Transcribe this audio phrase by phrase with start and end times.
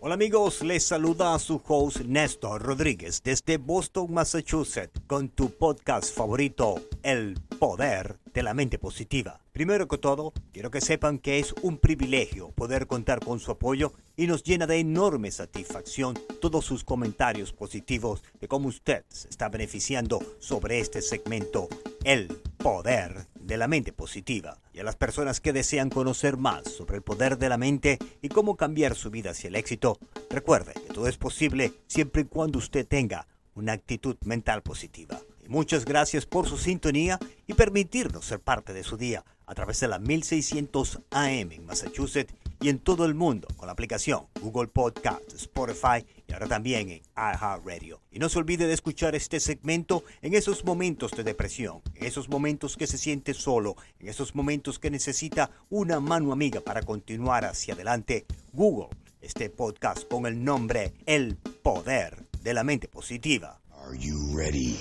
[0.00, 6.14] Hola amigos, les saluda a su host Néstor Rodríguez desde Boston, Massachusetts, con tu podcast
[6.14, 9.40] favorito, El Poder de la Mente Positiva.
[9.50, 13.92] Primero que todo, quiero que sepan que es un privilegio poder contar con su apoyo
[14.16, 19.48] y nos llena de enorme satisfacción todos sus comentarios positivos de cómo usted se está
[19.48, 21.66] beneficiando sobre este segmento,
[22.04, 22.28] El
[22.58, 27.02] Poder de la mente positiva y a las personas que desean conocer más sobre el
[27.02, 29.98] poder de la mente y cómo cambiar su vida hacia el éxito,
[30.28, 35.18] recuerde que todo es posible siempre y cuando usted tenga una actitud mental positiva.
[35.48, 39.88] Muchas gracias por su sintonía y permitirnos ser parte de su día a través de
[39.88, 45.32] la 1600 AM en Massachusetts y en todo el mundo con la aplicación Google Podcast,
[45.32, 48.02] Spotify y ahora también en iHeartRadio.
[48.12, 52.28] Y no se olvide de escuchar este segmento en esos momentos de depresión, en esos
[52.28, 57.46] momentos que se siente solo, en esos momentos que necesita una mano amiga para continuar
[57.46, 58.26] hacia adelante.
[58.52, 63.60] Google este podcast con el nombre El Poder de la Mente Positiva.
[63.72, 64.78] Are you ready?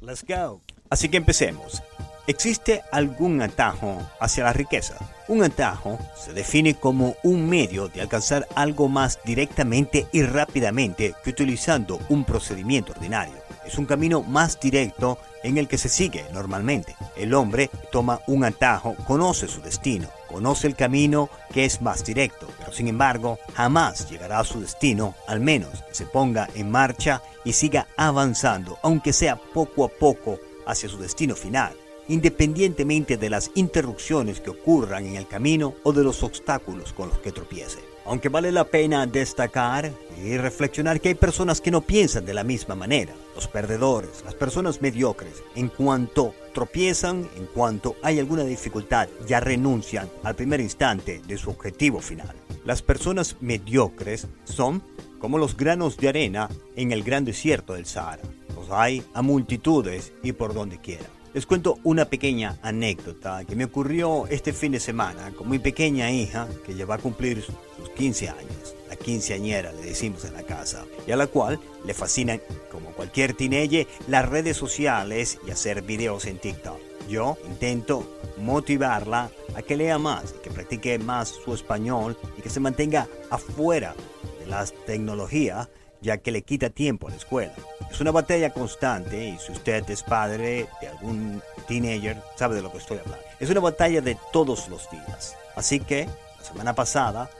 [0.00, 0.60] Let's go.
[0.90, 1.82] Así que empecemos.
[2.26, 4.96] ¿Existe algún atajo hacia la riqueza?
[5.28, 11.30] Un atajo se define como un medio de alcanzar algo más directamente y rápidamente que
[11.30, 13.34] utilizando un procedimiento ordinario.
[13.66, 16.96] Es un camino más directo en el que se sigue normalmente.
[17.14, 22.48] El hombre toma un atajo, conoce su destino, conoce el camino que es más directo,
[22.58, 27.52] pero sin embargo jamás llegará a su destino, al menos se ponga en marcha y
[27.52, 31.74] siga avanzando, aunque sea poco a poco, hacia su destino final
[32.08, 37.18] independientemente de las interrupciones que ocurran en el camino o de los obstáculos con los
[37.18, 37.80] que tropiece.
[38.06, 39.90] Aunque vale la pena destacar
[40.22, 43.14] y reflexionar que hay personas que no piensan de la misma manera.
[43.34, 50.10] Los perdedores, las personas mediocres, en cuanto tropiezan, en cuanto hay alguna dificultad, ya renuncian
[50.22, 52.36] al primer instante de su objetivo final.
[52.64, 54.82] Las personas mediocres son
[55.18, 58.22] como los granos de arena en el gran desierto del Sahara.
[58.54, 61.06] Los hay a multitudes y por donde quiera.
[61.34, 66.08] Les cuento una pequeña anécdota que me ocurrió este fin de semana con mi pequeña
[66.12, 67.56] hija que ya a cumplir sus
[67.96, 68.76] 15 años.
[68.88, 72.40] La quinceañera le decimos en la casa y a la cual le fascinan,
[72.70, 76.78] como cualquier teenager, las redes sociales y hacer videos en TikTok.
[77.08, 78.08] Yo intento
[78.38, 83.96] motivarla a que lea más, que practique más su español y que se mantenga afuera
[84.38, 85.68] de las tecnologías
[86.04, 87.52] ya que le quita tiempo a la escuela.
[87.90, 92.70] Es una batalla constante y si usted es padre de algún teenager, sabe de lo
[92.70, 93.24] que estoy hablando.
[93.40, 95.36] Es una batalla de todos los días.
[95.56, 96.06] Así que,
[96.38, 97.30] la semana pasada,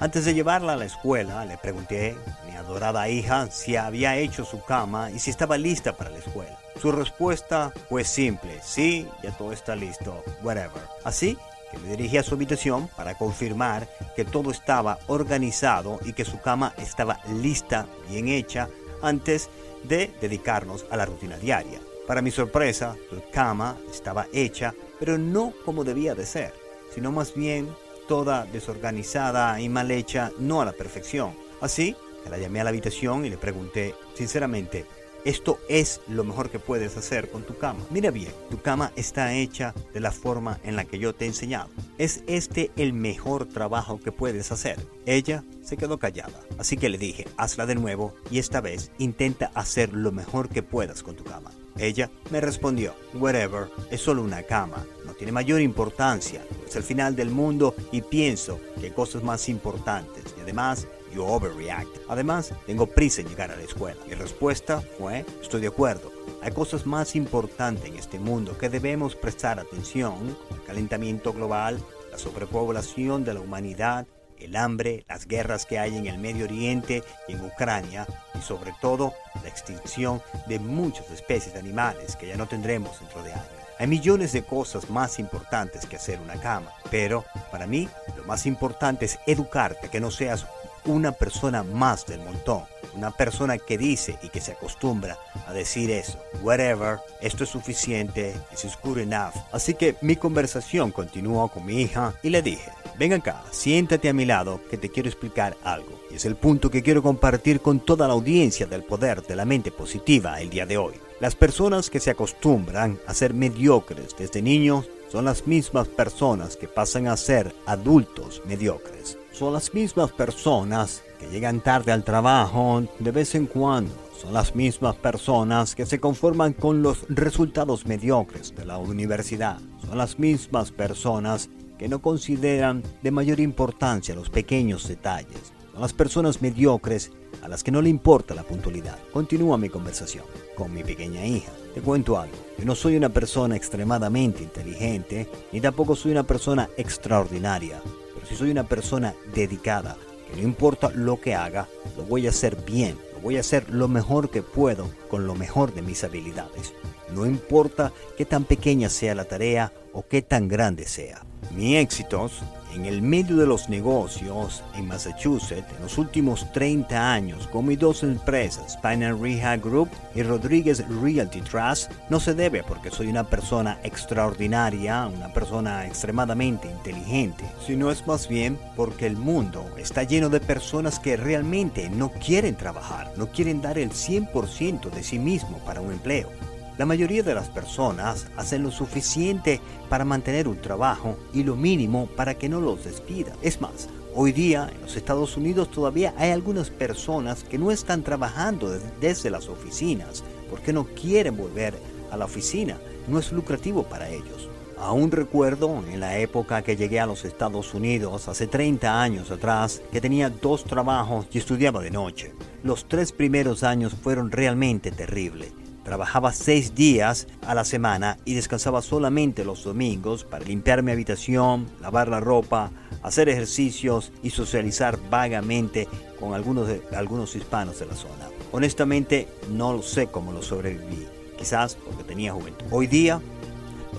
[0.00, 4.44] antes de llevarla a la escuela, le pregunté a mi adorada hija si había hecho
[4.44, 6.58] su cama y si estaba lista para la escuela.
[6.80, 10.82] Su respuesta fue simple, sí, ya todo está listo, whatever.
[11.04, 11.38] Así
[11.82, 16.74] me dirigí a su habitación para confirmar que todo estaba organizado y que su cama
[16.78, 18.68] estaba lista, bien hecha,
[19.02, 19.48] antes
[19.84, 21.80] de dedicarnos a la rutina diaria.
[22.06, 26.52] Para mi sorpresa, su cama estaba hecha, pero no como debía de ser,
[26.94, 27.68] sino más bien
[28.08, 31.34] toda desorganizada y mal hecha, no a la perfección.
[31.60, 34.84] Así que la llamé a la habitación y le pregunté, sinceramente,
[35.24, 37.80] esto es lo mejor que puedes hacer con tu cama.
[37.90, 41.28] Mira bien, tu cama está hecha de la forma en la que yo te he
[41.28, 41.68] enseñado.
[41.98, 44.78] ¿Es este el mejor trabajo que puedes hacer?
[45.06, 49.50] Ella se quedó callada, así que le dije, hazla de nuevo y esta vez intenta
[49.54, 51.50] hacer lo mejor que puedas con tu cama.
[51.76, 57.16] Ella me respondió, whatever, es solo una cama, no tiene mayor importancia, es el final
[57.16, 61.88] del mundo y pienso que hay cosas más importantes y además you overreact.
[62.08, 64.00] Además, tengo prisa en llegar a la escuela.
[64.06, 66.12] Mi respuesta fue, estoy de acuerdo.
[66.42, 70.36] Hay cosas más importantes en este mundo que debemos prestar atención.
[70.50, 71.80] El calentamiento global,
[72.10, 74.06] la sobrepoblación de la humanidad,
[74.38, 78.06] el hambre, las guerras que hay en el Medio Oriente y en Ucrania
[78.38, 83.22] y sobre todo la extinción de muchas especies de animales que ya no tendremos dentro
[83.22, 83.64] de años.
[83.78, 88.46] Hay millones de cosas más importantes que hacer una cama, pero para mí lo más
[88.46, 90.46] importante es educarte, que no seas
[90.86, 92.62] una persona más del montón.
[92.94, 96.18] Una persona que dice y que se acostumbra a decir eso.
[96.42, 99.34] Whatever, esto es suficiente, this is good enough.
[99.52, 104.12] Así que mi conversación continuó con mi hija y le dije, ven acá, siéntate a
[104.12, 106.00] mi lado que te quiero explicar algo.
[106.10, 109.44] Y es el punto que quiero compartir con toda la audiencia del poder de la
[109.44, 110.94] mente positiva el día de hoy.
[111.20, 116.68] Las personas que se acostumbran a ser mediocres desde niños son las mismas personas que
[116.68, 123.10] pasan a ser adultos mediocres son las mismas personas que llegan tarde al trabajo de
[123.10, 128.64] vez en cuando son las mismas personas que se conforman con los resultados mediocres de
[128.64, 129.58] la universidad.
[129.84, 135.52] Son las mismas personas que no consideran de mayor importancia los pequeños detalles.
[135.72, 137.10] Son las personas mediocres
[137.42, 138.98] a las que no le importa la puntualidad.
[139.12, 140.24] Continúa mi conversación
[140.56, 141.50] con mi pequeña hija.
[141.74, 142.36] Te cuento algo.
[142.56, 147.82] Yo no soy una persona extremadamente inteligente, ni tampoco soy una persona extraordinaria,
[148.24, 149.96] sí soy una persona dedicada,
[150.28, 153.68] que no importa lo que haga, lo voy a hacer bien, lo voy a hacer
[153.70, 156.72] lo mejor que puedo con lo mejor de mis habilidades.
[157.12, 161.24] No importa qué tan pequeña sea la tarea o qué tan grande sea.
[161.54, 162.40] Mi éxitos
[162.74, 167.78] en el medio de los negocios en Massachusetts en los últimos 30 años con mis
[167.78, 173.24] dos empresas, Spinal Rehab Group y Rodríguez Realty Trust, no se debe porque soy una
[173.24, 180.28] persona extraordinaria, una persona extremadamente inteligente, sino es más bien porque el mundo está lleno
[180.28, 185.58] de personas que realmente no quieren trabajar, no quieren dar el 100% de sí mismo
[185.58, 186.28] para un empleo.
[186.76, 192.08] La mayoría de las personas hacen lo suficiente para mantener un trabajo y lo mínimo
[192.16, 193.36] para que no los despidan.
[193.42, 198.02] Es más, hoy día en los Estados Unidos todavía hay algunas personas que no están
[198.02, 201.74] trabajando desde las oficinas porque no quieren volver
[202.10, 202.76] a la oficina.
[203.06, 204.48] No es lucrativo para ellos.
[204.76, 209.80] Aún recuerdo en la época que llegué a los Estados Unidos, hace 30 años atrás,
[209.92, 212.32] que tenía dos trabajos y estudiaba de noche.
[212.64, 215.52] Los tres primeros años fueron realmente terribles.
[215.84, 221.66] Trabajaba seis días a la semana y descansaba solamente los domingos para limpiar mi habitación,
[221.82, 222.70] lavar la ropa,
[223.02, 225.86] hacer ejercicios y socializar vagamente
[226.18, 228.30] con algunos, de, algunos hispanos de la zona.
[228.50, 232.64] Honestamente no sé cómo lo sobreviví, quizás porque tenía juventud.
[232.70, 233.20] Hoy día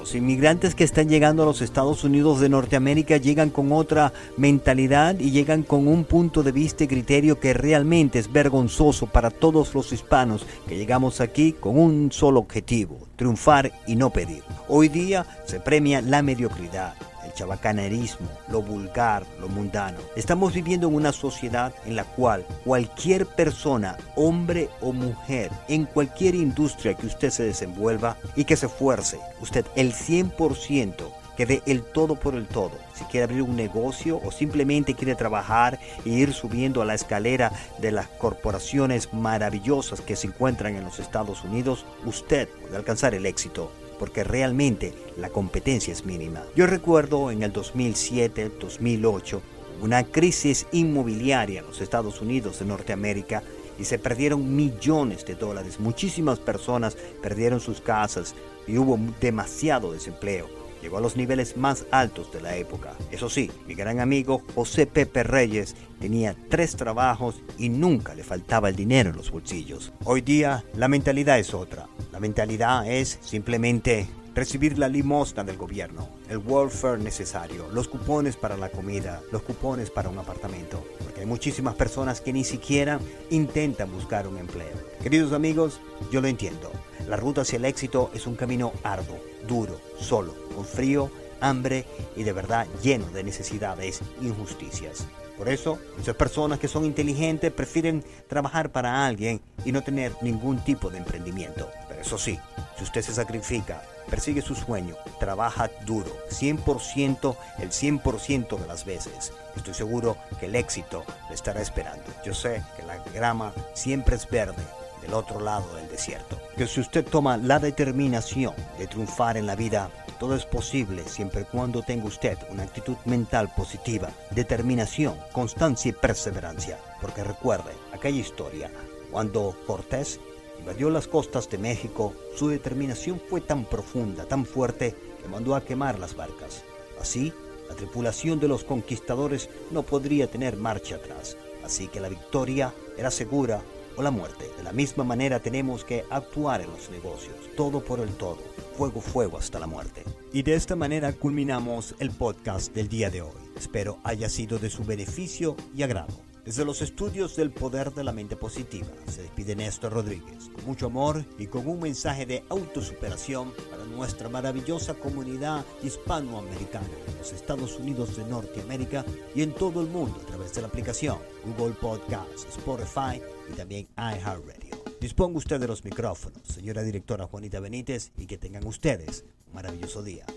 [0.06, 5.20] los inmigrantes que están llegando a los Estados Unidos de Norteamérica llegan con otra mentalidad
[5.20, 9.74] y llegan con un punto de vista y criterio que realmente es vergonzoso para todos
[9.74, 14.44] los hispanos que llegamos aquí con un solo objetivo, triunfar y no pedir.
[14.68, 16.94] Hoy día se premia la mediocridad
[17.34, 20.00] chabacanerismo, lo vulgar, lo mundano.
[20.16, 26.36] Estamos viviendo en una sociedad en la cual cualquier persona, hombre o mujer, en cualquier
[26.36, 30.94] industria que usted se desenvuelva y que se esfuerce, usted el 100%
[31.36, 32.72] que dé el todo por el todo.
[32.94, 37.52] Si quiere abrir un negocio o simplemente quiere trabajar e ir subiendo a la escalera
[37.80, 43.26] de las corporaciones maravillosas que se encuentran en los Estados Unidos, usted puede alcanzar el
[43.26, 46.44] éxito porque realmente la competencia es mínima.
[46.56, 49.42] Yo recuerdo en el 2007, 2008,
[49.82, 53.44] una crisis inmobiliaria en los Estados Unidos de Norteamérica
[53.78, 55.80] y se perdieron millones de dólares.
[55.80, 58.36] Muchísimas personas perdieron sus casas
[58.68, 60.55] y hubo demasiado desempleo.
[60.86, 62.94] Llegó a los niveles más altos de la época.
[63.10, 68.70] Eso sí, mi gran amigo José Pepe Reyes tenía tres trabajos y nunca le faltaba
[68.70, 69.92] el dinero en los bolsillos.
[70.04, 71.88] Hoy día la mentalidad es otra.
[72.12, 74.06] La mentalidad es simplemente
[74.36, 79.90] recibir la limosna del gobierno, el welfare necesario, los cupones para la comida, los cupones
[79.90, 83.00] para un apartamento, porque hay muchísimas personas que ni siquiera
[83.32, 84.76] intentan buscar un empleo.
[85.02, 85.80] Queridos amigos,
[86.12, 86.72] yo lo entiendo.
[87.08, 91.86] La ruta hacia el éxito es un camino arduo, duro, solo, con frío, hambre
[92.16, 95.08] y de verdad lleno de necesidades injusticias.
[95.38, 100.64] Por eso, muchas personas que son inteligentes prefieren trabajar para alguien y no tener ningún
[100.64, 101.70] tipo de emprendimiento.
[101.90, 102.40] Pero eso sí,
[102.78, 109.34] si usted se sacrifica, persigue su sueño, trabaja duro, 100% el 100% de las veces,
[109.56, 112.06] estoy seguro que el éxito le estará esperando.
[112.26, 114.64] Yo sé que la grama siempre es verde
[115.02, 116.40] del otro lado del desierto.
[116.58, 121.42] Que si usted toma la determinación de triunfar en la vida, todo es posible siempre
[121.42, 126.80] y cuando tenga usted una actitud mental positiva, determinación, constancia y perseverancia.
[127.02, 128.72] Porque recuerde aquella historia,
[129.12, 130.20] cuando Cortés
[130.60, 135.66] invadió las costas de México, su determinación fue tan profunda, tan fuerte, que mandó a
[135.66, 136.64] quemar las barcas.
[137.02, 137.34] Así,
[137.68, 141.36] la tripulación de los conquistadores no podría tener marcha atrás.
[141.66, 143.62] Así que la victoria era segura
[143.98, 144.50] o la muerte.
[144.58, 148.40] De la misma manera tenemos que actuar en los negocios, todo por el todo,
[148.78, 150.04] fuego, fuego hasta la muerte.
[150.34, 153.32] Y de esta manera culminamos el podcast del día de hoy.
[153.56, 156.25] Espero haya sido de su beneficio y agrado.
[156.46, 160.86] Desde los estudios del poder de la mente positiva, se despide Néstor Rodríguez, con mucho
[160.86, 167.80] amor y con un mensaje de autosuperación para nuestra maravillosa comunidad hispanoamericana en los Estados
[167.80, 172.46] Unidos de Norteamérica y en todo el mundo a través de la aplicación Google Podcasts,
[172.56, 173.20] Spotify
[173.52, 174.76] y también iHeartRadio.
[175.02, 180.04] Disponga usted de los micrófonos, señora directora Juanita Benítez, y que tengan ustedes un maravilloso
[180.04, 180.28] día.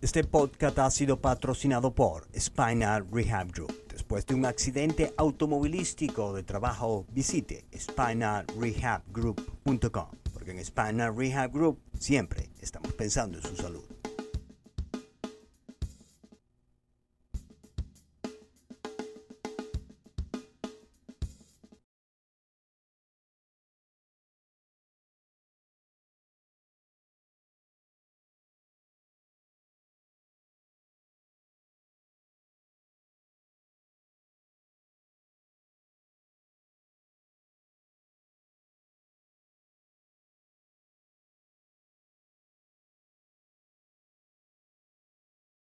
[0.00, 6.44] Este podcast ha sido patrocinado por Spinal Rehab Group después de un accidente automovilístico de
[6.44, 13.95] trabajo, visite spinalrehabgroup.com, porque en Spinal Rehab Group siempre estamos pensando en su salud.